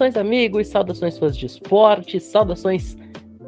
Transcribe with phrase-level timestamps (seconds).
[0.00, 2.96] Saudações, amigos, saudações fãs de esporte, saudações,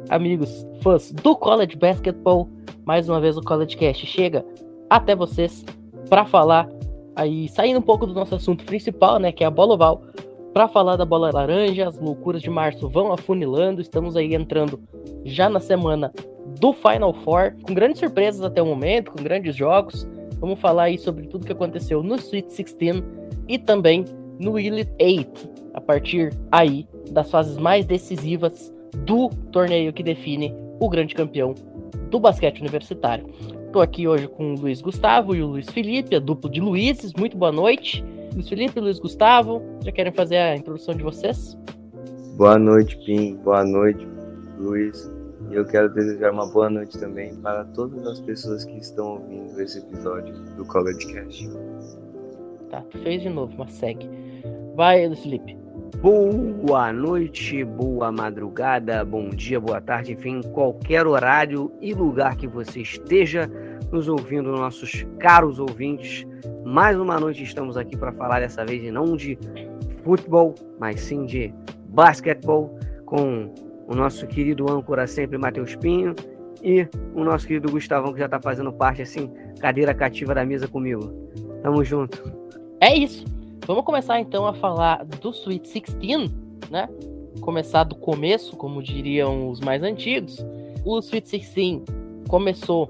[0.07, 2.47] amigos fãs do College Basketball.
[2.85, 4.45] Mais uma vez o College Cast chega
[4.87, 5.65] até vocês
[6.07, 6.69] para falar
[7.15, 10.03] aí, saindo um pouco do nosso assunto principal, né, que é a bola oval,
[10.53, 14.79] para falar da bola laranja, as loucuras de março vão afunilando, estamos aí entrando
[15.25, 16.13] já na semana
[16.59, 20.07] do Final Four, com grandes surpresas até o momento, com grandes jogos.
[20.39, 23.03] Vamos falar aí sobre tudo que aconteceu no Sweet 16
[23.47, 24.05] e também
[24.39, 28.73] no Elite 8, a partir aí das fases mais decisivas
[29.05, 31.53] do torneio que define o grande campeão
[32.09, 33.27] do basquete universitário.
[33.65, 37.11] Estou aqui hoje com o Luiz Gustavo e o Luiz Felipe, a dupla de Luizes.
[37.17, 38.05] Muito boa noite.
[38.33, 41.57] Luiz Felipe e Luiz Gustavo, já querem fazer a introdução de vocês?
[42.37, 43.35] Boa noite, Pim.
[43.37, 44.07] Boa noite,
[44.59, 45.11] Luiz.
[45.49, 49.59] E eu quero desejar uma boa noite também para todas as pessoas que estão ouvindo
[49.59, 51.49] esse episódio do College Cast.
[52.69, 54.09] Tá, tu fez de novo, mas segue.
[54.75, 55.62] Vai, Luiz Felipe.
[56.01, 62.81] Boa noite, boa madrugada, bom dia, boa tarde, enfim, qualquer horário e lugar que você
[62.81, 63.49] esteja
[63.91, 66.27] nos ouvindo, nossos caros ouvintes.
[66.63, 69.39] Mais uma noite estamos aqui para falar dessa vez não de
[70.03, 71.51] futebol, mas sim de
[71.89, 73.51] basquetebol com
[73.87, 76.13] o nosso querido âncora sempre, Matheus Pinho,
[76.61, 80.67] e o nosso querido Gustavão, que já está fazendo parte, assim, cadeira cativa da mesa
[80.67, 81.11] comigo.
[81.61, 82.31] Tamo junto.
[82.79, 83.25] É isso.
[83.65, 86.31] Vamos começar então a falar do Sweet 16,
[86.69, 86.89] né?
[87.39, 90.45] Começar do começo, como diriam os mais antigos.
[90.83, 91.81] O Sweet 16
[92.27, 92.89] começou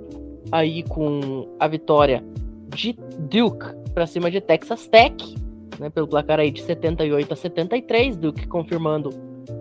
[0.51, 2.23] aí com a vitória
[2.69, 2.93] de
[3.29, 5.35] Duke para cima de Texas Tech,
[5.79, 9.11] né, pelo placar aí de 78 a 73, Duke confirmando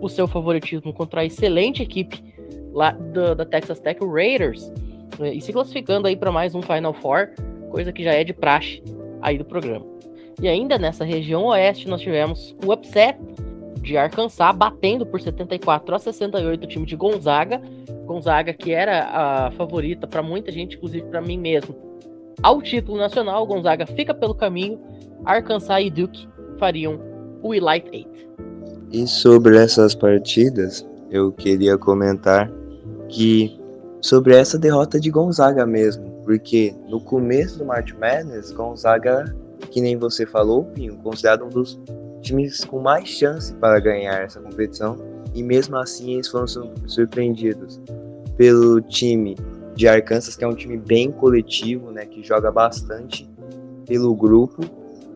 [0.01, 2.23] o seu favoritismo contra a excelente equipe
[2.73, 4.71] lá da, da Texas Tech Raiders
[5.19, 7.29] né, e se classificando aí para mais um Final Four,
[7.69, 8.81] coisa que já é de praxe
[9.21, 9.92] aí do programa.
[10.41, 13.17] E ainda nessa região oeste nós tivemos o upset
[13.81, 17.61] de Arkansas batendo por 74 a 68 o time de Gonzaga,
[18.05, 19.03] Gonzaga que era
[19.47, 21.75] a favorita para muita gente, inclusive para mim mesmo.
[22.41, 24.79] Ao título nacional, Gonzaga fica pelo caminho,
[25.25, 26.27] Arkansas e Duke
[26.57, 26.99] fariam
[27.41, 28.29] o Elite Eight.
[28.91, 32.49] E sobre essas partidas, eu queria comentar
[33.09, 33.59] que
[34.01, 39.33] sobre essa derrota de Gonzaga mesmo, porque no começo do March Madness, Gonzaga,
[39.71, 41.79] que nem você falou, Pinho, considerado um dos
[42.21, 44.97] times com mais chance para ganhar essa competição,
[45.33, 46.47] e mesmo assim eles foram
[46.87, 47.79] surpreendidos
[48.37, 49.35] pelo time
[49.75, 53.29] de Arkansas, que é um time bem coletivo, né, que joga bastante
[53.85, 54.61] pelo grupo,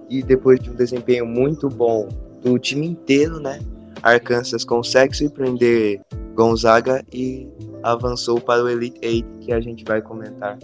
[0.10, 2.08] e depois de um desempenho muito bom
[2.42, 3.60] do time inteiro, né?
[4.02, 6.02] Arkansas consegue surpreender
[6.34, 7.50] Gonzaga e
[7.84, 10.58] avançou para o Elite Eight, que a gente vai comentar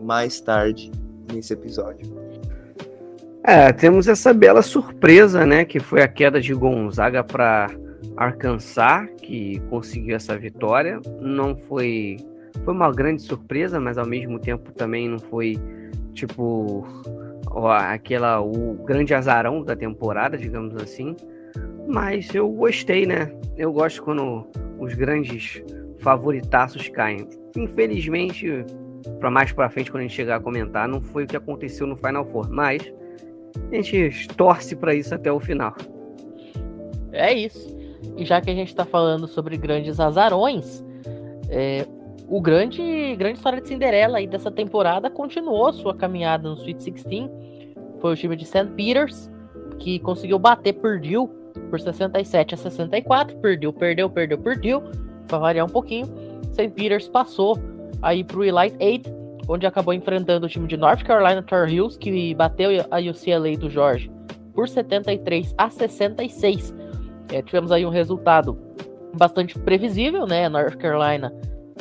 [0.00, 0.90] mais tarde
[1.32, 2.29] nesse episódio.
[3.42, 7.68] É, temos essa bela surpresa, né, que foi a queda de Gonzaga para
[8.16, 11.00] Arkansas, que conseguiu essa vitória.
[11.20, 12.18] Não foi
[12.64, 15.56] foi uma grande surpresa, mas ao mesmo tempo também não foi
[16.12, 16.86] tipo
[17.64, 21.16] aquela o grande azarão da temporada, digamos assim.
[21.88, 23.32] Mas eu gostei, né?
[23.56, 24.46] Eu gosto quando
[24.78, 25.62] os grandes
[26.00, 27.26] favoritaços caem.
[27.56, 28.64] Infelizmente,
[29.18, 31.86] para mais para frente quando a gente chegar a comentar, não foi o que aconteceu
[31.86, 32.92] no Final Four, mas
[33.70, 35.74] a gente torce para isso até o final.
[37.12, 37.76] É isso.
[38.16, 40.84] E já que a gente está falando sobre grandes azarões,
[41.48, 41.86] é,
[42.28, 47.30] o grande, grande história de Cinderela aí dessa temporada continuou sua caminhada no Sweet 16.
[48.00, 48.66] Foi o time de St.
[48.76, 49.30] Peters,
[49.78, 51.28] que conseguiu bater Purdue
[51.68, 53.36] por 67 a 64.
[53.38, 54.82] Perdeu, perdeu, perdeu, perdeu.
[55.26, 56.06] Para variar um pouquinho.
[56.52, 56.68] St.
[56.70, 57.58] Peters passou
[58.00, 59.19] aí para o Elite 8,
[59.50, 63.68] onde acabou enfrentando o time de North Carolina Tar Heels, que bateu a UCLA do
[63.68, 64.10] Jorge
[64.54, 66.72] por 73 a 66.
[67.32, 68.56] É, tivemos aí um resultado
[69.16, 70.48] bastante previsível, né?
[70.48, 71.32] North Carolina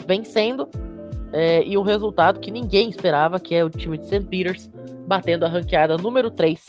[0.07, 0.67] vencendo.
[1.31, 4.25] É, e o resultado que ninguém esperava, que é o time de St.
[4.25, 4.67] Peters
[5.05, 6.65] batendo a ranqueada número 3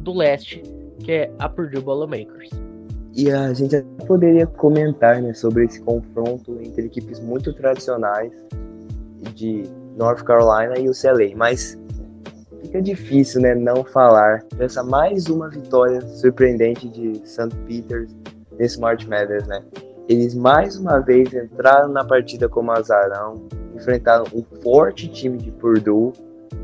[0.00, 0.62] do leste,
[1.02, 2.50] que é a Purdue Boilermakers.
[3.16, 8.32] E a gente poderia comentar né, sobre esse confronto entre equipes muito tradicionais
[9.34, 9.64] de
[9.96, 11.78] North Carolina e o CLA, mas
[12.62, 17.54] fica difícil né, não falar dessa mais uma vitória surpreendente de St.
[17.66, 18.14] Peters
[18.58, 19.62] nesse March Madness, né?
[20.08, 26.12] Eles mais uma vez entraram na partida como azarão, enfrentaram um forte time de Purdue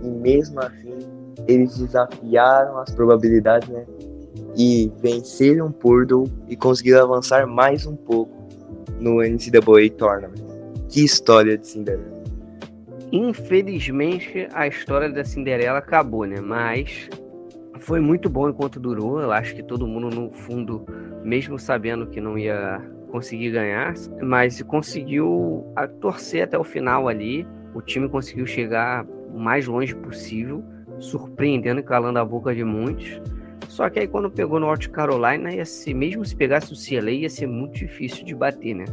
[0.03, 0.99] e mesmo assim
[1.47, 3.87] eles desafiaram as probabilidades, né?
[4.57, 8.33] E venceram Purdue e conseguiram avançar mais um pouco
[8.99, 10.43] no NCAA Tournament.
[10.89, 12.18] Que história de Cinderela!
[13.11, 16.41] Infelizmente a história da Cinderela acabou, né?
[16.41, 17.09] Mas
[17.79, 19.21] foi muito bom enquanto durou.
[19.21, 20.85] Eu acho que todo mundo, no fundo,
[21.23, 25.65] mesmo sabendo que não ia conseguir ganhar, mas conseguiu
[26.01, 27.47] torcer até o final ali.
[27.75, 30.63] O time conseguiu chegar o mais longe possível,
[30.99, 33.21] surpreendendo e calando a boca de muitos.
[33.69, 37.31] Só que aí quando pegou North Carolina, ia ser, mesmo se pegasse o CLA, ia
[37.31, 38.85] ser muito difícil de bater, né?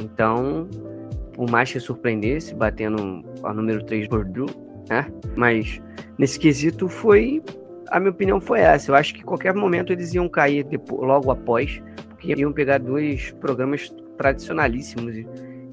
[0.00, 0.68] Então,
[1.34, 4.46] por mais que surpreendesse, batendo a número 3 por Drew,
[4.88, 5.06] né?
[5.36, 5.80] Mas
[6.18, 7.42] nesse quesito foi.
[7.88, 8.90] A minha opinião foi essa.
[8.90, 13.30] Eu acho que qualquer momento eles iam cair depois, logo após, porque iam pegar dois
[13.32, 15.14] programas tradicionalíssimos.
[15.14, 15.26] E,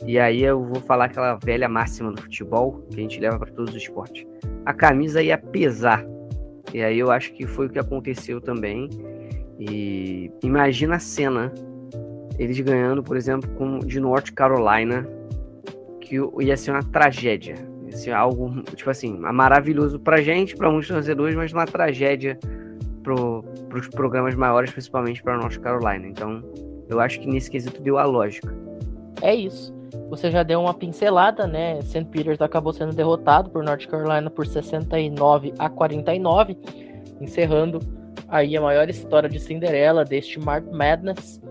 [0.05, 3.51] e aí eu vou falar aquela velha máxima do futebol que a gente leva para
[3.51, 4.25] todos os esportes.
[4.65, 6.05] A camisa ia pesar.
[6.73, 8.89] E aí eu acho que foi o que aconteceu também.
[9.59, 11.53] E imagina a cena
[12.37, 15.07] eles ganhando, por exemplo, com, de North Carolina,
[16.11, 17.55] que ia ser uma tragédia.
[17.85, 22.37] Ia ser algo, tipo assim, maravilhoso pra gente, pra muitos torcedores, mas uma tragédia
[23.01, 26.05] pro, pros programas maiores, principalmente para North Carolina.
[26.05, 26.43] Então,
[26.89, 28.53] eu acho que nesse quesito deu a lógica.
[29.21, 29.73] É isso.
[30.09, 31.81] Você já deu uma pincelada, né?
[31.81, 32.03] St.
[32.05, 36.57] Peters acabou sendo derrotado por North Carolina por 69 a 49,
[37.21, 37.79] encerrando
[38.27, 41.41] aí a maior história de Cinderela deste March Madness.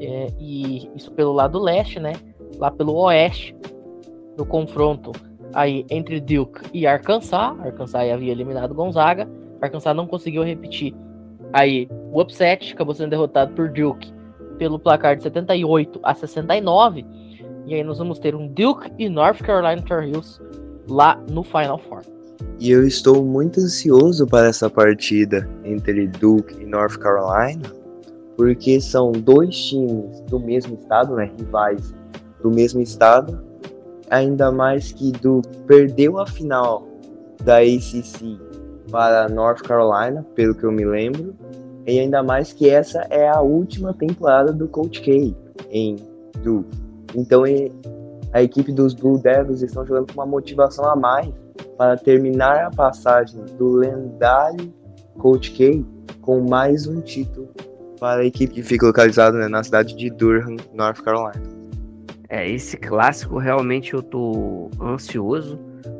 [0.00, 2.14] É, e isso pelo lado leste, né?
[2.56, 3.54] Lá pelo oeste,
[4.38, 5.12] no confronto
[5.52, 7.58] aí entre Duke e Arkansas.
[7.60, 9.28] Arkansas havia eliminado Gonzaga.
[9.60, 10.94] Arkansas não conseguiu repetir
[11.52, 14.12] aí o upset, acabou sendo derrotado por Duke
[14.56, 17.04] pelo placar de 78 a 69.
[17.66, 20.40] E aí nós vamos ter um Duke e North Carolina Tar Heels
[20.88, 22.02] lá no Final Four.
[22.60, 27.70] E eu estou muito ansioso para essa partida entre Duke e North Carolina,
[28.36, 31.92] porque são dois times do mesmo estado, né, rivais
[32.42, 33.47] do mesmo estado,
[34.10, 36.86] ainda mais que do perdeu a final
[37.44, 38.38] da ACC
[38.90, 41.34] para North Carolina, pelo que eu me lembro,
[41.86, 45.34] e ainda mais que essa é a última temporada do Coach K
[45.70, 45.96] em
[46.42, 46.76] Duke.
[47.14, 47.44] Então
[48.32, 51.32] a equipe dos Blue Devils estão jogando com uma motivação a mais
[51.76, 54.72] para terminar a passagem do lendário
[55.18, 55.84] Coach K
[56.20, 57.48] com mais um título
[57.98, 61.57] para a equipe que fica localizada né, na cidade de Durham, North Carolina.
[62.28, 65.58] É, esse clássico realmente eu tô ansioso.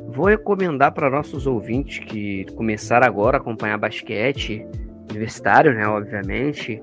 [0.09, 4.65] Vou recomendar para nossos ouvintes que começaram agora a acompanhar basquete
[5.09, 6.81] universitário, né, obviamente,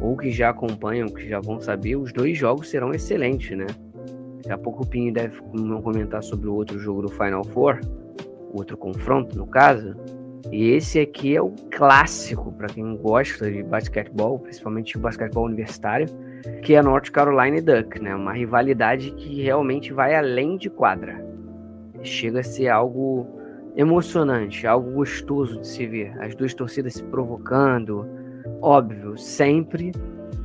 [0.00, 3.66] ou que já acompanham, que já vão saber, os dois jogos serão excelentes, né?
[4.38, 5.38] Daqui a pouco o Pinho deve
[5.82, 7.80] comentar sobre o outro jogo do Final Four,
[8.54, 9.94] outro confronto, no caso.
[10.50, 16.08] E esse aqui é o clássico para quem gosta de basquetebol, principalmente o basquetebol universitário
[16.62, 18.14] que é North Carolina Duck, né?
[18.14, 21.24] Uma rivalidade que realmente vai além de quadra.
[22.02, 23.26] Chega a ser algo
[23.76, 26.12] emocionante, algo gostoso de se ver.
[26.20, 28.06] As duas torcidas se provocando,
[28.60, 29.92] óbvio, sempre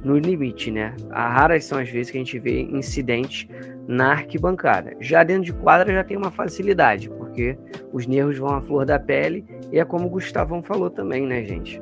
[0.03, 0.95] no limite, né?
[1.09, 3.47] Raras são as vezes que a gente vê incidentes
[3.88, 4.95] na arquibancada.
[5.00, 7.57] Já dentro de quadra já tem uma facilidade, porque
[7.91, 11.43] os nervos vão à flor da pele e é como o Gustavão falou também, né,
[11.43, 11.81] gente?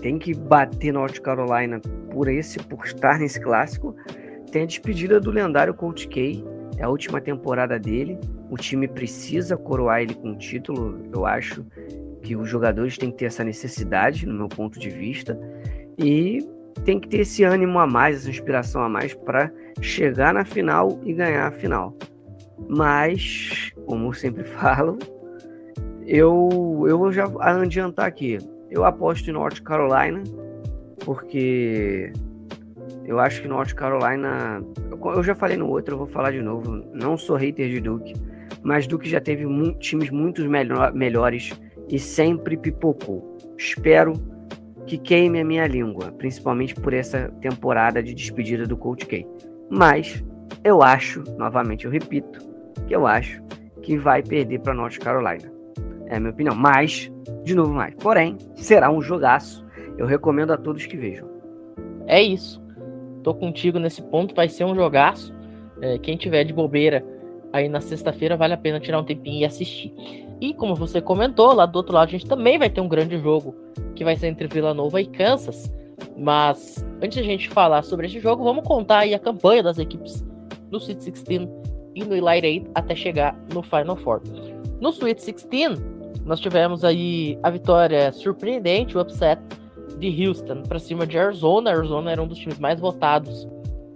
[0.00, 1.80] Tem que bater North Carolina
[2.18, 3.94] por esse, por estar nesse clássico.
[4.50, 6.44] Tem a despedida do lendário Coach K,
[6.76, 8.18] é a última temporada dele.
[8.50, 11.00] O time precisa coroar ele com título.
[11.14, 11.64] Eu acho
[12.20, 15.38] que os jogadores têm que ter essa necessidade, no meu ponto de vista,
[15.96, 16.44] e
[16.84, 20.98] tem que ter esse ânimo a mais, essa inspiração a mais para chegar na final
[21.04, 21.96] e ganhar a final.
[22.68, 24.98] Mas, como eu sempre falo,
[26.04, 28.38] eu, eu vou já adiantar aqui.
[28.68, 30.20] Eu aposto em North Carolina,
[31.04, 32.12] porque
[33.04, 34.62] eu acho que North Carolina.
[34.90, 36.84] Eu já falei no outro, eu vou falar de novo.
[36.92, 38.14] Não sou hater de Duke,
[38.62, 43.36] mas Duke já teve mu times muito melhor, melhores e sempre pipocou.
[43.56, 44.12] Espero
[44.86, 49.26] que queime a minha língua, principalmente por essa temporada de despedida do Coach K.
[49.70, 50.24] Mas
[50.64, 52.38] eu acho, novamente eu repito,
[52.86, 53.42] que eu acho
[53.82, 55.50] que vai perder para North Carolina.
[56.06, 56.54] É a minha opinião.
[56.54, 57.10] Mas
[57.44, 57.94] de novo mais.
[57.94, 59.66] Porém, será um jogaço.
[59.98, 61.28] Eu recomendo a todos que vejam.
[62.06, 62.62] É isso.
[63.22, 65.34] Tô contigo nesse ponto, vai ser um jogaço.
[65.82, 67.04] É, quem tiver de bobeira
[67.52, 69.92] aí na sexta-feira, vale a pena tirar um tempinho e assistir.
[70.40, 73.18] E como você comentou, lá do outro lado a gente também vai ter um grande
[73.18, 73.54] jogo,
[73.96, 75.72] que vai ser entre Vila Nova e Kansas.
[76.16, 79.78] Mas antes de a gente falar sobre esse jogo, vamos contar aí a campanha das
[79.78, 80.24] equipes
[80.70, 81.48] no Sweet 16
[81.94, 84.22] e no Elite 8 até chegar no Final Four.
[84.80, 85.82] No Sweet 16,
[86.24, 89.40] nós tivemos aí a vitória surpreendente, o upset
[89.98, 91.70] de Houston para cima de Arizona.
[91.70, 93.46] Arizona era um dos times mais votados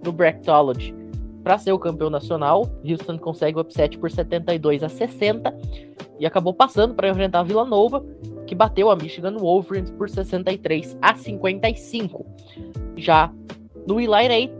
[0.04, 0.94] no Bracketology
[1.42, 2.68] para ser o campeão nacional.
[2.84, 5.54] Houston consegue o upset por 72 a 60
[6.18, 8.04] e acabou passando para enfrentar a Vila Nova,
[8.46, 12.26] que bateu a Michigan Wolverines por 63 a 55.
[12.96, 13.32] Já
[13.86, 14.52] no Elite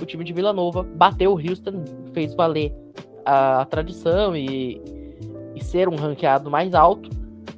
[0.00, 2.72] o time de Vila Nova bateu o Houston, fez valer
[3.24, 4.80] a, a tradição e,
[5.54, 7.10] e ser um ranqueado mais alto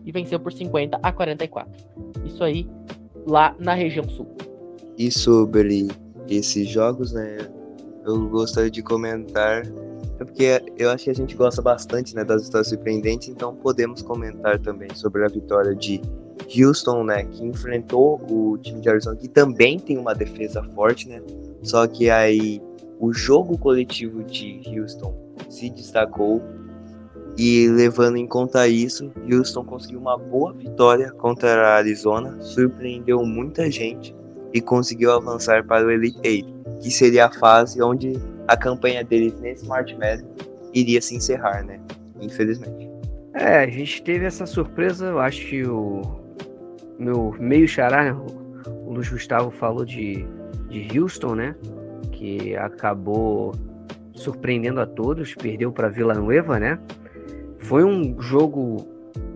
[0.04, 1.72] e venceu por 50 a 44.
[2.24, 2.68] Isso aí
[3.26, 4.26] lá na região sul.
[4.98, 5.88] E sobre
[6.28, 7.38] esses jogos, né?
[8.04, 9.62] Eu gostaria de comentar
[10.22, 14.02] é porque eu acho que a gente gosta bastante, né, das histórias surpreendentes, então podemos
[14.02, 16.00] comentar também sobre a vitória de
[16.56, 21.20] Houston, né, que enfrentou o time de Arizona, que também tem uma defesa forte, né?
[21.62, 22.62] Só que aí
[23.00, 25.12] o jogo coletivo de Houston
[25.48, 26.40] se destacou
[27.36, 33.70] e levando em conta isso, Houston conseguiu uma boa vitória contra a Arizona, surpreendeu muita
[33.70, 34.14] gente
[34.52, 38.12] e conseguiu avançar para o Elite Eight, que seria a fase onde
[38.48, 40.26] a campanha deles nesse March Madness
[40.74, 41.80] iria se encerrar, né?
[42.20, 42.90] Infelizmente.
[43.34, 46.02] É, a gente teve essa surpresa, eu acho que o
[46.98, 48.12] meu meio xará, né?
[48.12, 50.26] o Luiz Gustavo falou de,
[50.68, 51.54] de Houston, né?
[52.10, 53.54] Que acabou
[54.12, 56.78] surpreendendo a todos, perdeu para Vila Nova, né?
[57.62, 58.86] Foi um jogo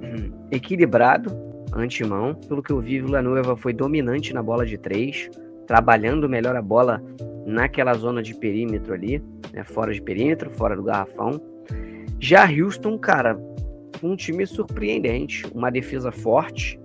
[0.02, 1.30] hum, equilibrado,
[1.72, 2.34] antemão.
[2.34, 5.30] Pelo que eu vi, Vila Nova foi dominante na bola de três,
[5.66, 7.02] trabalhando melhor a bola
[7.46, 9.62] naquela zona de perímetro ali, né?
[9.64, 11.40] fora de perímetro, fora do garrafão.
[12.18, 13.38] Já Houston, cara,
[14.02, 16.80] um time surpreendente, uma defesa forte,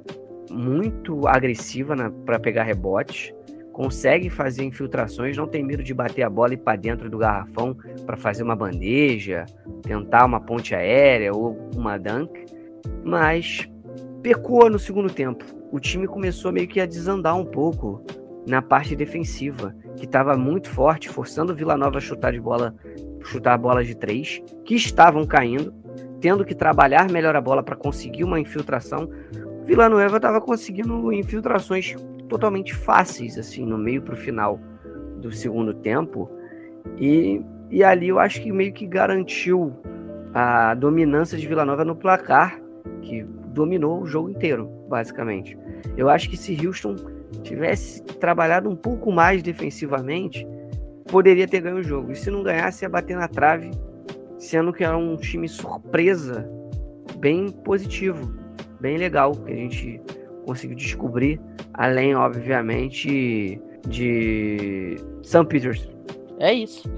[0.50, 1.96] muito agressiva
[2.26, 3.34] para pegar rebotes,
[3.72, 7.76] consegue fazer infiltrações, não tem medo de bater a bola e para dentro do garrafão
[8.06, 9.46] para fazer uma bandeja,
[9.82, 12.46] tentar uma ponte aérea ou uma dunk,
[13.04, 13.68] mas
[14.22, 15.44] pecou no segundo tempo.
[15.72, 18.04] O time começou meio que a desandar um pouco
[18.48, 22.76] na parte defensiva, que estava muito forte, forçando o Vila Nova a chutar de bola,
[23.24, 25.74] chutar bolas de três, que estavam caindo,
[26.20, 29.10] tendo que trabalhar melhor a bola para conseguir uma infiltração.
[29.66, 31.96] Vila Nova estava conseguindo infiltrações
[32.32, 34.58] totalmente fáceis, assim, no meio para o final
[35.18, 36.32] do segundo tempo.
[36.98, 39.76] E, e ali eu acho que meio que garantiu
[40.34, 42.58] a dominância de Vila Nova no placar,
[43.02, 45.58] que dominou o jogo inteiro, basicamente.
[45.98, 46.96] Eu acho que se Houston
[47.44, 50.48] tivesse trabalhado um pouco mais defensivamente,
[51.08, 52.14] poderia ter ganho o jogo.
[52.14, 53.72] E se não ganhasse, ia bater na trave,
[54.40, 56.50] sendo que era um time surpresa,
[57.20, 58.34] bem positivo,
[58.80, 60.02] bem legal, que a gente
[60.46, 61.40] conseguiu descobrir,
[61.74, 65.46] além, obviamente, de St.
[65.46, 65.88] Peters.
[66.40, 66.90] É isso.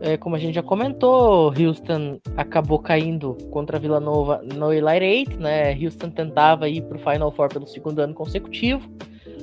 [0.00, 5.32] É, como a gente já comentou, Houston acabou caindo contra a Vila Nova no Elite
[5.32, 5.74] 8, né?
[5.74, 8.88] Houston tentava ir para o Final Four pelo segundo ano consecutivo.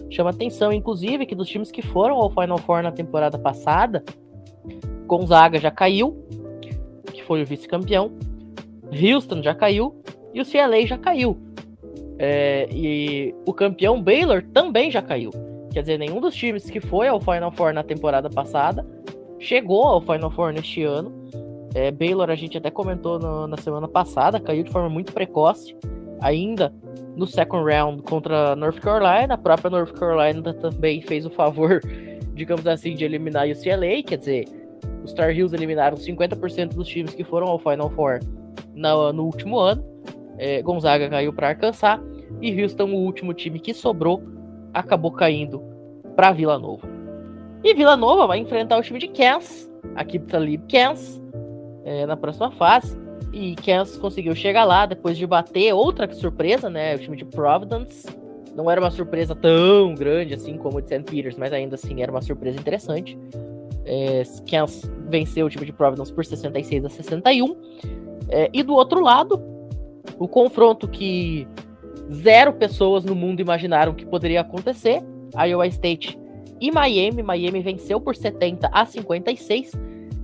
[0.10, 4.04] Chama atenção, inclusive, que dos times que foram ao Final Four na temporada passada,
[5.06, 6.26] Gonzaga já caiu,
[7.12, 8.14] que foi o vice-campeão,
[8.92, 10.02] Houston já caiu
[10.34, 11.38] e o CLA já caiu.
[12.18, 15.32] É, e o campeão Baylor também já caiu.
[15.72, 18.86] Quer dizer, nenhum dos times que foi ao Final Four na temporada passada
[19.40, 21.12] chegou ao Final Four neste ano.
[21.74, 25.76] É, Baylor, a gente até comentou no, na semana passada, caiu de forma muito precoce,
[26.22, 26.74] ainda
[27.16, 29.34] no second round contra North Carolina.
[29.34, 31.82] A própria North Carolina também fez o favor,
[32.34, 34.02] digamos assim, de eliminar o UCLA.
[34.06, 34.46] Quer dizer,
[35.04, 38.20] os Star Heels eliminaram 50% dos times que foram ao Final Four
[38.74, 39.84] no, no último ano.
[40.38, 42.00] É, Gonzaga caiu para Arkansas
[42.42, 44.22] e Houston, o último time que sobrou,
[44.74, 45.64] acabou caindo
[46.16, 46.88] para Vila Nova.
[47.64, 51.22] E Vila Nova vai enfrentar o time de Kansas, aqui Talib Kansas,
[51.84, 52.98] é, na próxima fase.
[53.34, 56.96] E Kansas conseguiu chegar lá depois de bater outra surpresa, né?
[56.96, 58.08] O time de Providence.
[58.56, 61.04] Não era uma surpresa tão grande assim como o de St.
[61.04, 63.18] Peters, mas ainda assim era uma surpresa interessante.
[63.84, 67.56] É, Kansas venceu o time de Providence por 66 a 61.
[68.30, 69.42] É, e do outro lado,
[70.18, 71.48] o confronto que
[72.12, 75.02] zero pessoas no mundo imaginaram que poderia acontecer.
[75.36, 76.18] Iowa State
[76.62, 77.22] e Miami.
[77.22, 79.72] Miami venceu por 70 a 56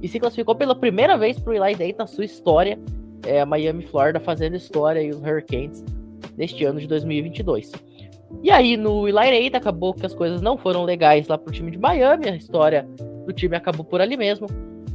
[0.01, 2.79] e se classificou pela primeira vez para o Elite Eight na sua história.
[3.25, 5.83] É, Miami, Florida fazendo história e os Hurricanes
[6.37, 7.71] neste ano de 2022.
[8.41, 11.69] E aí no Eight acabou que as coisas não foram legais lá para o time
[11.69, 12.29] de Miami.
[12.29, 12.87] A história
[13.25, 14.47] do time acabou por ali mesmo.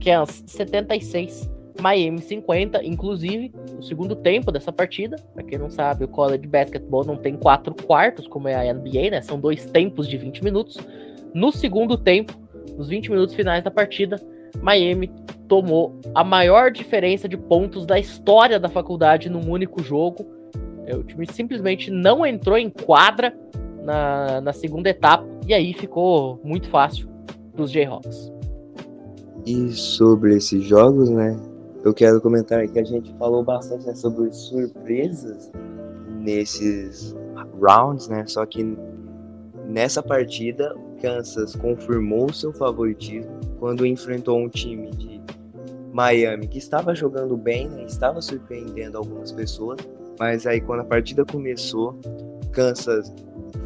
[0.02, 5.16] Kansas 76 Miami 50, inclusive, o segundo tempo dessa partida.
[5.34, 9.10] Pra quem não sabe, o college basketball não tem quatro quartos, como é a NBA,
[9.10, 9.22] né?
[9.22, 10.78] São dois tempos de 20 minutos.
[11.34, 12.32] No segundo tempo,
[12.76, 14.20] nos 20 minutos finais da partida,
[14.62, 15.10] Miami
[15.48, 20.26] tomou a maior diferença de pontos da história da faculdade num único jogo.
[20.86, 23.36] É, o time simplesmente não entrou em quadra
[23.82, 27.08] na, na segunda etapa e aí ficou muito fácil
[27.52, 28.32] para os Jayhawks.
[29.46, 31.36] E sobre esses jogos, né?
[31.86, 35.52] Eu quero comentar que a gente falou bastante né, sobre surpresas
[36.18, 37.14] nesses
[37.60, 38.24] rounds, né?
[38.26, 38.76] Só que
[39.68, 45.22] nessa partida, Kansas confirmou seu favoritismo quando enfrentou um time de
[45.92, 47.84] Miami que estava jogando bem, né?
[47.84, 49.78] estava surpreendendo algumas pessoas,
[50.18, 51.96] mas aí quando a partida começou,
[52.50, 53.14] Kansas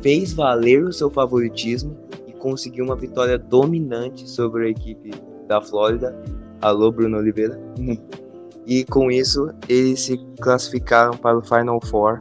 [0.03, 1.97] fez valer o seu favoritismo
[2.29, 5.11] e conseguiu uma vitória dominante sobre a equipe
[5.49, 6.15] da Flórida.
[6.63, 7.59] Alô, Bruno Oliveira.
[8.67, 12.19] E com isso, eles se classificaram para o Final Four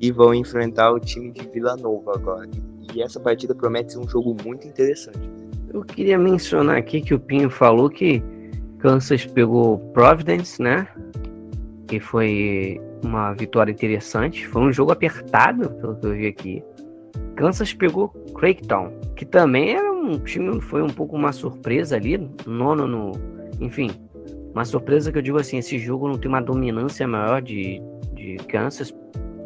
[0.00, 2.48] e vão enfrentar o time de Vila Nova agora.
[2.94, 5.30] E essa partida promete ser um jogo muito interessante.
[5.72, 8.22] Eu queria mencionar aqui que o Pinho falou que
[8.78, 10.88] Kansas pegou Providence, né?
[11.86, 14.46] Que foi uma vitória interessante.
[14.48, 16.64] Foi um jogo apertado, pelo que eu vi aqui.
[17.36, 22.86] Kansas pegou Craigtown, que também era um time, foi um pouco uma surpresa ali, nono
[22.86, 23.12] no.
[23.60, 23.90] Enfim,
[24.52, 27.80] uma surpresa que eu digo assim: esse jogo não tem uma dominância maior de,
[28.14, 28.94] de Kansas.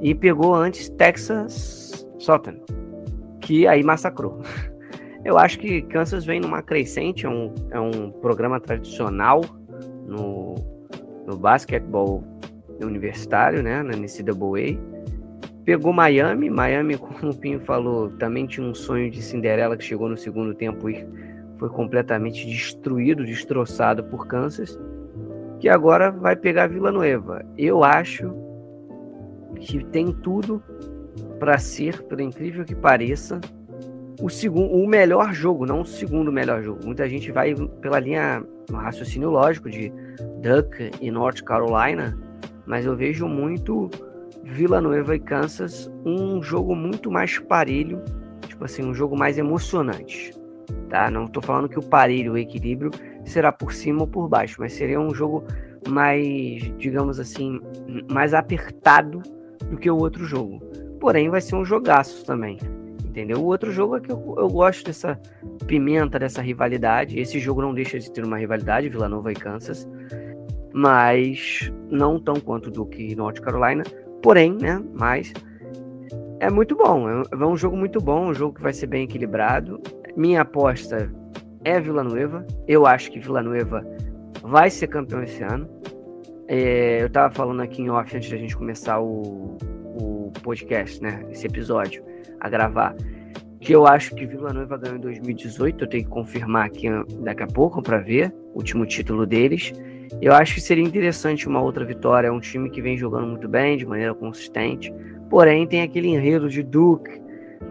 [0.03, 2.61] E pegou antes Texas Southern,
[3.41, 4.41] que aí massacrou.
[5.25, 9.41] Eu acho que Kansas vem numa crescente, é um, é um programa tradicional
[10.07, 10.55] no,
[11.27, 12.23] no basquetebol
[12.81, 14.79] universitário, né, na NCAA.
[15.65, 20.09] Pegou Miami, Miami, como o Pinho falou, também tinha um sonho de Cinderela que chegou
[20.09, 21.05] no segundo tempo e
[21.59, 24.79] foi completamente destruído, destroçado por Kansas,
[25.59, 27.45] que agora vai pegar Vila Nova.
[27.57, 28.31] Eu acho
[29.61, 30.63] que tem tudo
[31.39, 33.41] para ser, por incrível que pareça,
[34.21, 36.81] o segundo, o melhor jogo, não o segundo melhor jogo.
[36.85, 39.93] Muita gente vai pela linha no raciocínio lógico de
[40.43, 42.17] Duck e North Carolina,
[42.67, 43.91] mas eu vejo muito
[44.45, 48.03] Vila Nova e Kansas um jogo muito mais parelho,
[48.47, 50.33] tipo assim, um jogo mais emocionante.
[50.89, 51.11] Tá?
[51.11, 52.91] Não estou falando que o parelho, o equilíbrio
[53.25, 55.45] será por cima ou por baixo, mas seria um jogo
[55.89, 57.61] mais, digamos assim,
[58.11, 59.23] mais apertado
[59.71, 60.61] do que o outro jogo.
[61.01, 62.59] Porém, vai ser um jogaço também
[63.17, 63.39] entendeu?
[63.39, 65.19] O outro jogo é que eu, eu gosto dessa
[65.67, 67.19] pimenta, dessa rivalidade.
[67.19, 69.89] Esse jogo não deixa de ter uma rivalidade, Vila Nova e Kansas,
[70.75, 73.85] mas não tão quanto do que North Carolina.
[74.23, 74.83] Porém, né?
[74.93, 75.33] Mas
[76.41, 77.09] é muito bom.
[77.09, 79.81] É, é um jogo muito bom, um jogo que vai ser bem equilibrado.
[80.17, 81.13] Minha aposta
[81.63, 82.47] é Vila Nova.
[82.67, 83.87] Eu acho que Vila Nova
[84.43, 85.69] vai ser campeão esse ano.
[86.49, 89.59] É, eu tava falando aqui em off antes da gente começar o,
[90.01, 91.23] o podcast, né?
[91.31, 92.03] Esse episódio
[92.41, 92.97] a gravar.
[93.61, 95.85] Que eu acho que Vila Nova ganhou em 2018.
[95.85, 96.87] Eu tenho que confirmar aqui
[97.21, 99.75] daqui a pouco para ver o último título deles.
[100.23, 102.29] Eu acho que seria interessante uma outra vitória.
[102.29, 104.91] É um time que vem jogando muito bem, de maneira consistente.
[105.29, 107.21] Porém, tem aquele enredo de Duke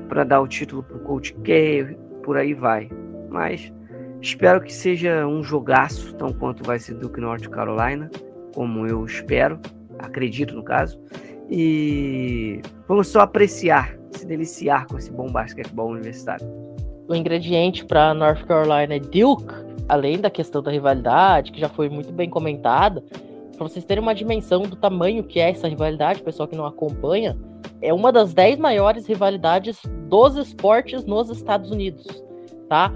[0.07, 2.89] para dar o título para o Coach K, por aí vai.
[3.29, 3.71] Mas
[4.19, 8.09] espero que seja um jogaço, tão quanto vai ser Duke North Carolina,
[8.53, 9.59] como eu espero,
[9.99, 10.99] acredito no caso.
[11.49, 16.47] E vamos só apreciar se deliciar com esse bom basquetebol universitário.
[17.07, 19.53] O ingrediente para North Carolina é Duke,
[19.87, 23.03] além da questão da rivalidade, que já foi muito bem comentada,
[23.55, 27.37] para vocês terem uma dimensão do tamanho que é essa rivalidade, pessoal que não acompanha,
[27.81, 32.23] é uma das dez maiores rivalidades dos esportes nos Estados Unidos,
[32.67, 32.91] tá?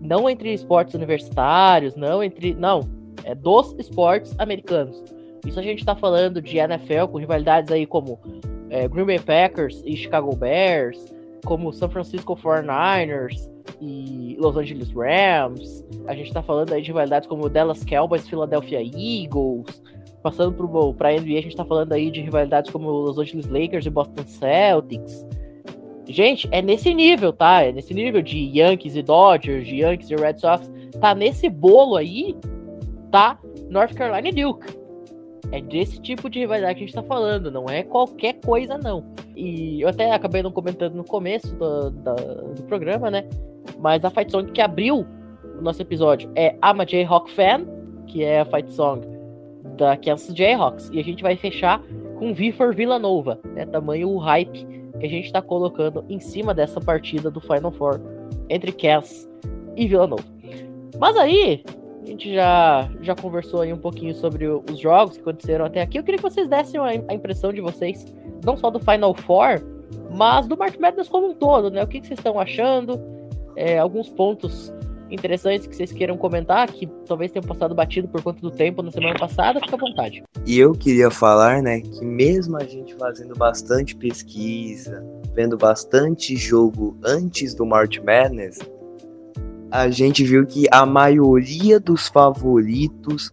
[0.00, 2.54] Não entre esportes universitários, não entre.
[2.54, 2.80] Não,
[3.24, 5.02] é dos esportes americanos.
[5.46, 8.18] Isso a gente está falando de NFL com rivalidades aí como
[8.70, 11.12] é, Green Bay Packers e Chicago Bears,
[11.44, 13.50] como San Francisco 49ers
[13.80, 15.84] e Los Angeles Rams.
[16.06, 19.82] A gente tá falando aí de rivalidades como Dallas Cowboys, Philadelphia Eagles.
[20.24, 20.54] Passando
[20.96, 23.90] para a NBA, a gente tá falando aí de rivalidades como Los Angeles Lakers e
[23.90, 25.22] Boston Celtics.
[26.08, 27.62] Gente, é nesse nível, tá?
[27.62, 30.72] É nesse nível de Yankees e Dodgers, de Yankees e Red Sox.
[30.98, 32.34] Tá nesse bolo aí,
[33.10, 33.38] tá?
[33.68, 34.66] North Carolina e Duke.
[35.52, 39.04] É desse tipo de rivalidade que a gente tá falando, não é qualquer coisa, não.
[39.36, 43.28] E eu até acabei não comentando no começo do, do, do programa, né?
[43.78, 45.04] Mas a fight song que abriu
[45.58, 47.66] o nosso episódio é a Jayhawk Fan,
[48.06, 49.13] que é a fight song
[49.76, 50.90] da Kansas Jayhawks.
[50.92, 51.80] E a gente vai fechar
[52.18, 53.66] com V for Villanova, né?
[53.66, 54.66] Tamanho o hype
[54.98, 58.00] que a gente tá colocando em cima dessa partida do Final Four
[58.48, 59.28] entre Kansas
[59.76, 60.24] e Villanova.
[60.98, 61.64] Mas aí,
[62.02, 65.98] a gente já, já conversou aí um pouquinho sobre os jogos que aconteceram até aqui.
[65.98, 68.04] Eu queria que vocês dessem a impressão de vocês,
[68.44, 69.60] não só do Final Four,
[70.14, 71.82] mas do March Madness como um todo, né?
[71.82, 73.00] O que, vocês estão achando?
[73.56, 74.72] É, alguns pontos
[75.14, 78.90] interessantes que vocês queiram comentar, que talvez tenham passado batido por conta do tempo na
[78.90, 80.22] semana passada, fica à vontade.
[80.46, 86.96] E eu queria falar, né, que mesmo a gente fazendo bastante pesquisa, vendo bastante jogo
[87.04, 88.58] antes do March Madness,
[89.70, 93.32] a gente viu que a maioria dos favoritos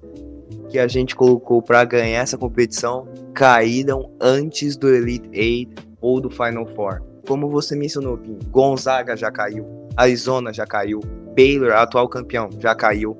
[0.69, 6.29] que a gente colocou para ganhar essa competição caíram antes do Elite Eight ou do
[6.29, 7.03] Final Four.
[7.27, 10.99] como você mencionou, Pim, Gonzaga já caiu, Arizona já caiu,
[11.35, 13.17] Baylor, atual campeão, já caiu.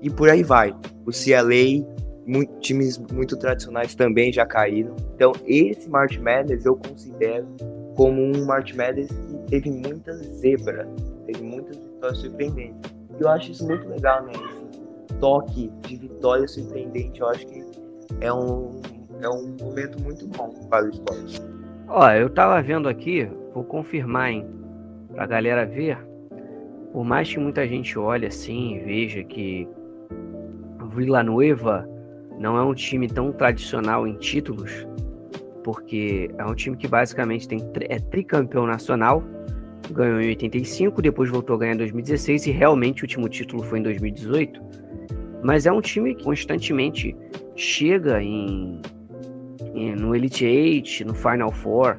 [0.00, 0.74] E por aí vai.
[1.06, 1.84] O CLA,
[2.26, 4.94] muito, times muito tradicionais também já caíram.
[5.14, 7.46] Então, esse March Madness eu considero
[7.96, 10.86] como um March Madness que teve muitas zebras,
[11.26, 12.92] teve muitas vitórias surpreendentes.
[13.18, 14.32] E eu acho isso muito legal, né?
[14.32, 17.64] Esse toque de vitória surpreendente, eu acho que
[18.20, 18.80] é um,
[19.20, 21.42] é um momento muito bom para o esporte.
[21.88, 24.46] Ó, eu tava vendo aqui, vou confirmar, hein,
[25.18, 25.98] pra galera ver.
[26.92, 29.66] Por mais que muita gente olhe assim e veja que
[30.94, 31.88] Vila Nova
[32.38, 34.86] não é um time tão tradicional em títulos,
[35.64, 39.24] porque é um time que basicamente tem, é tricampeão nacional,
[39.90, 43.80] ganhou em 85, depois voltou a ganhar em 2016 e realmente o último título foi
[43.80, 44.62] em 2018.
[45.42, 47.16] Mas é um time que constantemente
[47.56, 48.80] chega em,
[49.74, 51.96] em no Elite Eight, no Final Four.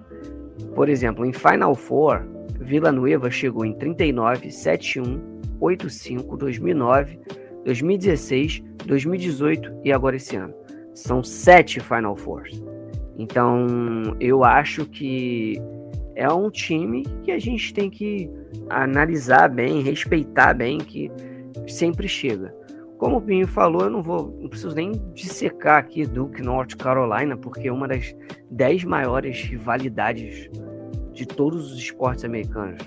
[0.73, 7.19] Por exemplo, em Final Four, Vila Nova chegou em 39, 71, 85, 2009,
[7.65, 10.54] 2016, 2018 e agora esse ano.
[10.93, 12.62] São sete Final Fours.
[13.17, 13.67] Então,
[14.19, 15.56] eu acho que
[16.15, 18.30] é um time que a gente tem que
[18.69, 21.12] analisar bem, respeitar bem, que
[21.67, 22.54] sempre chega.
[22.98, 27.38] Como o Pinho falou, eu não vou, não preciso nem dissecar aqui Duke North Carolina,
[27.38, 28.13] porque é uma das
[28.52, 30.50] dez maiores rivalidades
[31.19, 32.82] de todos os esportes americanos.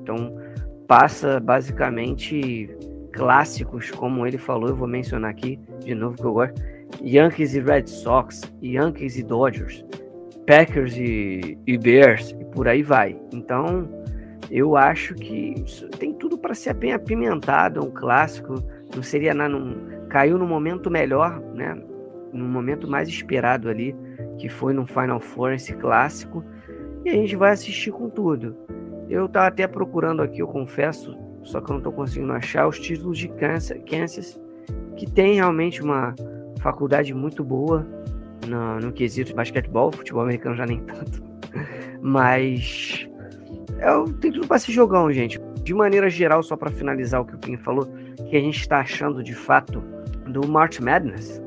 [0.00, 0.36] Então,
[0.86, 2.70] passa basicamente
[3.12, 6.62] clássicos, como ele falou, eu vou mencionar aqui de novo que eu gosto:
[7.02, 9.84] Yankees e Red Sox, Yankees e Dodgers.
[10.46, 13.16] Packers e, e Bears e por aí vai.
[13.32, 13.88] Então,
[14.50, 15.54] eu acho que
[15.98, 18.54] tem tudo para ser bem apimentado, é um clássico.
[18.94, 21.80] Não seria nada, não, caiu no momento melhor, né?
[22.32, 23.94] No momento mais esperado ali,
[24.38, 26.44] que foi no Final Four esse clássico.
[27.04, 28.56] E a gente vai assistir com tudo.
[29.08, 32.78] Eu tava até procurando aqui, eu confesso, só que eu não estou conseguindo achar os
[32.78, 34.40] títulos de Kansas, Kansas,
[34.96, 36.14] que tem realmente uma
[36.60, 37.86] faculdade muito boa
[38.46, 41.22] no, no quesito de basquetebol, futebol americano já nem tanto.
[42.00, 43.08] Mas
[43.78, 45.40] é, tem tudo para se jogar, gente.
[45.62, 47.88] De maneira geral, só para finalizar o que o Pim falou,
[48.28, 49.82] que a gente está achando de fato
[50.28, 51.42] do March Madness.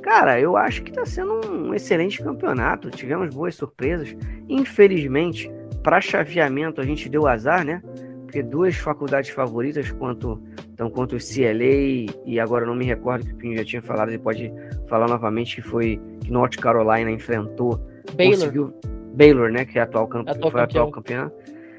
[0.00, 2.90] Cara, eu acho que está sendo um excelente campeonato.
[2.90, 4.16] Tivemos boas surpresas.
[4.48, 5.50] Infelizmente,
[5.82, 7.82] para chaveamento a gente deu azar, né?
[8.22, 10.40] Porque duas faculdades favoritas, quanto
[10.72, 14.08] então, quanto o CLA, e agora não me recordo que o Pinho já tinha falado,
[14.08, 14.52] ele pode
[14.88, 17.78] falar novamente que foi que North Carolina enfrentou.
[18.16, 18.36] Baylor.
[18.36, 18.74] Conseguiu,
[19.14, 19.64] Baylor, né?
[19.64, 20.84] Que é atual, campe, atual foi campeão.
[20.84, 21.32] atual campeão.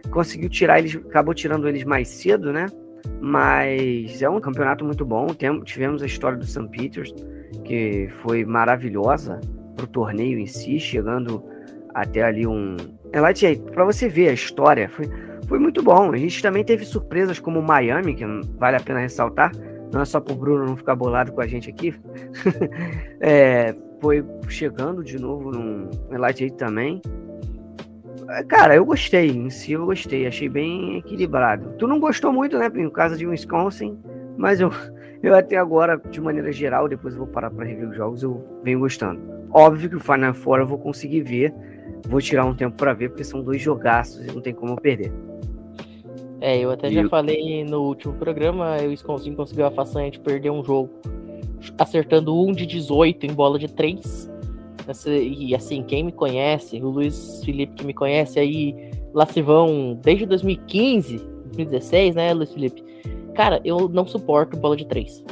[0.10, 2.68] Conseguiu tirar eles, acabou tirando eles mais cedo, né?
[3.20, 5.28] Mas é um campeonato muito bom.
[5.28, 6.68] Tem, tivemos a história do St.
[6.70, 7.14] Peters,
[7.66, 9.42] que foi maravilhosa
[9.76, 11.44] para o torneio em si, chegando
[11.94, 12.78] até ali um.
[13.12, 13.30] É lá,
[13.74, 15.10] para você ver a história, foi,
[15.48, 16.12] foi muito bom.
[16.12, 18.26] A gente também teve surpresas como Miami, que
[18.58, 19.52] vale a pena ressaltar.
[19.92, 21.94] Não é só pro Bruno não ficar bolado com a gente aqui.
[23.22, 27.00] é, foi chegando de novo no 8 também.
[28.30, 29.30] É, cara, eu gostei.
[29.30, 30.26] Em si eu gostei.
[30.26, 31.76] Achei bem equilibrado.
[31.78, 34.00] Tu não gostou muito, né, Em caso de Wisconsin.
[34.36, 34.72] Mas eu,
[35.22, 38.44] eu até agora, de maneira geral, depois eu vou parar para rever os jogos, eu
[38.64, 39.22] venho gostando.
[39.52, 41.54] Óbvio que o Final Four eu vou conseguir ver.
[42.08, 44.78] Vou tirar um tempo para ver, porque são dois jogaços e não tem como eu
[44.78, 45.12] perder.
[46.42, 47.10] É, eu até e já eu...
[47.10, 50.90] falei no último programa, o Wisconsin conseguiu a façanha de perder um jogo
[51.78, 54.30] acertando um de 18 em bola de 3.
[55.08, 59.98] E assim, quem me conhece, o Luiz Felipe que me conhece aí, lá se vão
[60.04, 62.84] desde 2015, 2016, né, Luiz Felipe?
[63.34, 65.24] Cara, eu não suporto bola de 3.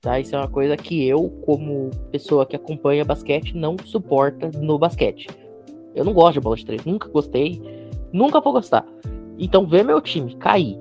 [0.00, 0.18] Tá?
[0.18, 5.26] Isso é uma coisa que eu, como pessoa que acompanha basquete, não suporta no basquete.
[5.98, 7.60] Eu não gosto de bola de 3, nunca gostei,
[8.12, 8.86] nunca vou gostar.
[9.36, 10.78] Então, ver meu time cair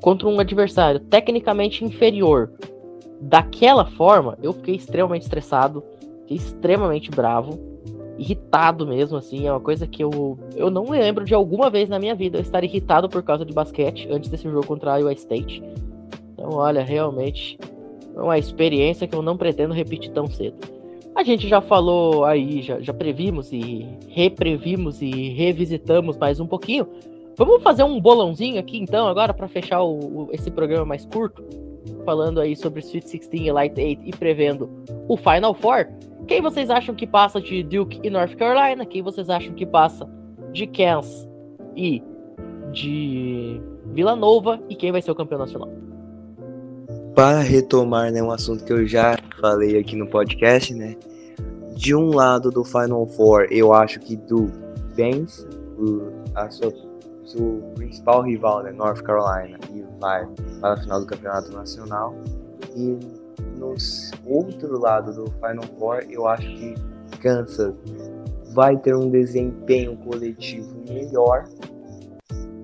[0.00, 2.50] contra um adversário tecnicamente inferior
[3.20, 5.84] daquela forma, eu fiquei extremamente estressado,
[6.22, 7.60] fiquei extremamente bravo,
[8.16, 9.46] irritado mesmo, assim.
[9.46, 12.42] É uma coisa que eu, eu não lembro de alguma vez na minha vida eu
[12.42, 15.62] estar irritado por causa de basquete antes desse jogo contra a Iowa State.
[16.32, 17.58] Então, olha, realmente
[18.16, 20.81] é uma experiência que eu não pretendo repetir tão cedo.
[21.14, 26.88] A gente já falou aí, já, já previmos e reprevimos e revisitamos mais um pouquinho
[27.36, 31.42] Vamos fazer um bolãozinho aqui então, agora, para fechar o, o, esse programa mais curto,
[32.04, 34.68] falando aí sobre Sweet 16 e Light 8 e prevendo
[35.08, 35.88] o Final Four.
[36.26, 38.84] Quem vocês acham que passa de Duke e North Carolina?
[38.84, 40.08] Quem vocês acham que passa
[40.52, 41.28] de Kansas
[41.74, 42.02] e
[42.70, 44.62] de Vila Nova?
[44.68, 45.81] E quem vai ser o campeão nacional?
[47.14, 50.96] Para retomar né, um assunto que eu já falei aqui no podcast, né?
[51.74, 54.56] De um lado do Final Four, eu acho que Duke
[54.94, 55.46] vence
[56.34, 56.72] a sua,
[57.24, 60.26] seu principal rival, né, North Carolina, e vai
[60.60, 62.14] para a final do campeonato nacional.
[62.74, 62.98] E
[63.58, 63.74] no
[64.24, 66.74] outro lado do Final Four, eu acho que
[67.20, 67.74] Kansas
[68.54, 71.44] vai ter um desempenho coletivo melhor,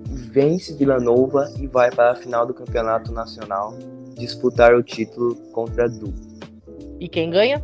[0.07, 3.73] vence Vila Nova e vai para a final do campeonato nacional
[4.19, 6.29] disputar o título contra Duke.
[6.99, 7.63] E quem ganha?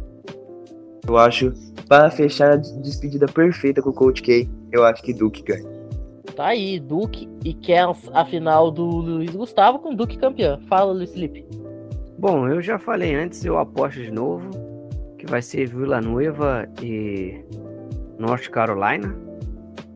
[1.08, 1.54] Eu acho,
[1.88, 5.76] para fechar a despedida perfeita com o Coach K, eu acho que Duke ganha.
[6.36, 10.60] Tá aí, Duke e Kels, a final do Luiz Gustavo com Duke campeão.
[10.68, 11.46] Fala, Luiz Felipe.
[12.18, 14.50] Bom, eu já falei antes, eu aposto de novo
[15.18, 17.41] que vai ser Vila Nueva e
[18.18, 19.15] North Carolina.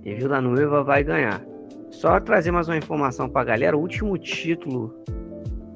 [0.03, 1.43] E Vila Nueva vai ganhar.
[1.91, 4.93] Só trazer mais uma informação para a galera: o último título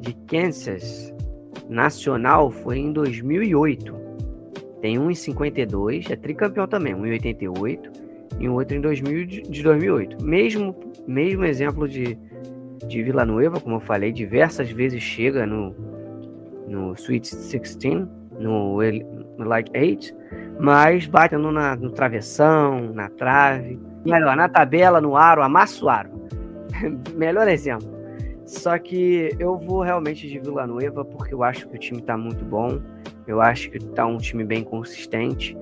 [0.03, 1.13] de Kansas
[1.69, 3.95] nacional foi em 2008.
[4.81, 7.91] Tem um em 52, é tricampeão também, um em 88
[8.39, 10.23] e um outro em 2000, de 2008.
[10.23, 10.75] Mesmo,
[11.07, 12.17] mesmo exemplo de,
[12.85, 15.73] de Vila Nueva, como eu falei, diversas vezes chega no,
[16.67, 18.05] no Sweet 16,
[18.37, 18.77] no,
[19.37, 20.13] no Light 8,
[20.59, 26.09] mas batendo na, no travessão, na trave, melhor, na tabela, no aro, amassa o aro.
[27.15, 27.92] Melhor exemplo.
[28.45, 32.17] Só que eu vou realmente de Vila Nueva porque eu acho que o time está
[32.17, 32.82] muito bom.
[33.25, 35.58] Eu acho que está um time bem consistente.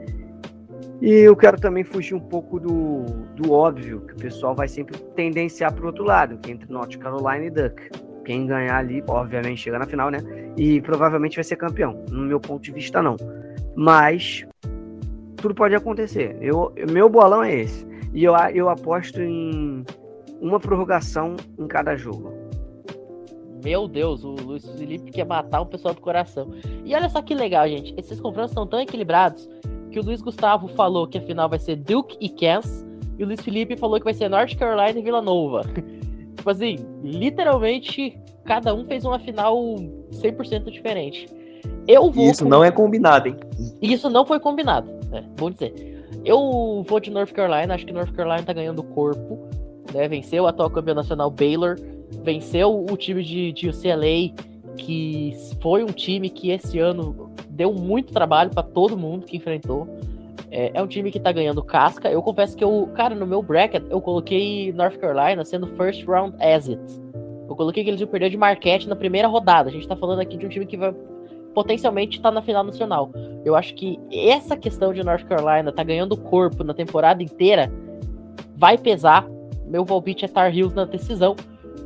[1.01, 3.03] E eu quero também fugir um pouco do,
[3.35, 6.71] do óbvio, que o pessoal vai sempre tendenciar para o outro lado, que é entre
[6.71, 7.89] North Carolina e Duck.
[8.23, 10.19] Quem ganhar ali, obviamente, chega na final, né?
[10.55, 12.05] E provavelmente vai ser campeão.
[12.11, 13.15] No meu ponto de vista, não.
[13.75, 14.45] Mas
[15.37, 16.37] tudo pode acontecer.
[16.39, 17.85] Eu, meu bolão é esse.
[18.13, 19.83] E eu, eu aposto em
[20.39, 22.40] uma prorrogação em cada jogo.
[23.63, 26.49] Meu Deus, o Luiz Felipe quer matar o pessoal do coração.
[26.83, 27.93] E olha só que legal, gente.
[27.97, 29.47] Esses confrontos estão tão equilibrados
[29.91, 32.85] que o Luiz Gustavo falou que a final vai ser Duke e Kansas.
[33.17, 35.63] E o Luiz Felipe falou que vai ser North Carolina e Vila Nova.
[36.35, 39.55] tipo assim, literalmente, cada um fez uma final
[40.11, 41.27] 100% diferente.
[41.87, 42.29] Eu vou.
[42.29, 42.49] Isso com...
[42.49, 43.35] não é combinado, hein?
[43.81, 45.23] Isso não foi combinado, né?
[45.37, 45.91] Vou dizer.
[46.25, 49.39] Eu vou de North Carolina, acho que North Carolina tá ganhando corpo,
[49.93, 50.07] né?
[50.07, 51.75] Venceu o atual campeão nacional Baylor
[52.23, 54.33] venceu o time de, de UCLA,
[54.77, 59.87] que foi um time que esse ano deu muito trabalho para todo mundo que enfrentou.
[60.49, 62.09] É, é, um time que tá ganhando casca.
[62.11, 66.35] Eu confesso que eu, cara, no meu bracket, eu coloquei North Carolina sendo first round
[66.41, 66.81] exit.
[67.47, 69.69] Eu coloquei que eles iam perder de Marquette na primeira rodada.
[69.69, 70.93] A gente tá falando aqui de um time que vai
[71.53, 73.11] potencialmente estar tá na final nacional.
[73.45, 77.71] Eu acho que essa questão de North Carolina tá ganhando corpo na temporada inteira
[78.55, 79.27] vai pesar.
[79.65, 81.35] Meu palpite é Tar Heels na decisão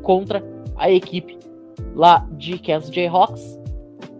[0.05, 0.41] contra
[0.77, 1.37] a equipe
[1.95, 3.59] lá de Kansas Jayhawks.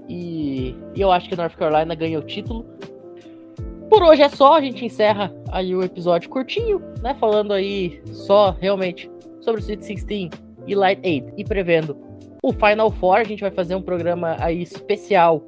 [0.09, 2.65] E, e eu acho que North Carolina ganha o título.
[3.89, 7.15] Por hoje é só, a gente encerra aí o episódio curtinho, né?
[7.19, 10.29] Falando aí só realmente sobre o Sweet 16
[10.67, 11.95] e Light 8 e prevendo
[12.41, 13.17] o Final Four.
[13.17, 15.45] A gente vai fazer um programa aí especial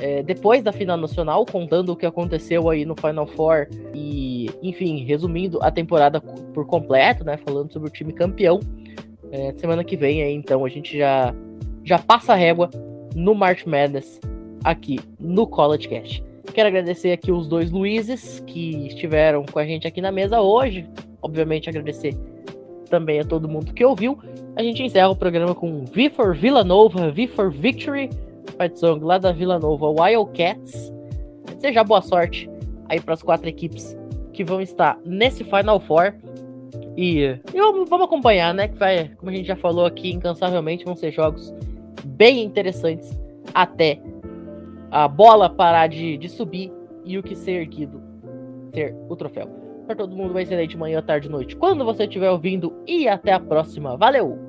[0.00, 5.04] é, depois da final nacional, contando o que aconteceu aí no Final Four e, enfim,
[5.04, 7.36] resumindo a temporada por completo, né?
[7.38, 8.60] Falando sobre o time campeão.
[9.30, 11.34] É, semana que vem, aí, então, a gente já,
[11.84, 12.70] já passa a régua
[13.14, 14.20] no March Madness
[14.64, 16.24] aqui no College Cast.
[16.52, 20.88] Quero agradecer aqui os dois Luizes que estiveram com a gente aqui na mesa hoje.
[21.22, 22.16] Obviamente, agradecer
[22.88, 24.18] também a todo mundo que ouviu.
[24.56, 28.10] A gente encerra o programa com V for Vila Nova, V for Victory,
[28.56, 30.92] fight song lá da Vila Nova Wildcats.
[31.58, 32.50] Seja boa sorte
[32.88, 33.96] aí para as quatro equipes
[34.32, 36.14] que vão estar nesse Final Four.
[37.00, 38.66] E, vamos, acompanhar, né?
[38.66, 41.54] Que vai, como a gente já falou aqui, incansavelmente, vão ser jogos
[42.04, 43.16] bem interessantes
[43.54, 44.00] até
[44.90, 46.72] a bola parar de, de subir
[47.04, 48.02] e o que ser erguido
[48.72, 49.46] ter o troféu.
[49.86, 52.74] Para todo mundo, vai ser aí de manhã, tarde, noite, quando você estiver ouvindo.
[52.84, 53.96] E até a próxima.
[53.96, 54.47] Valeu!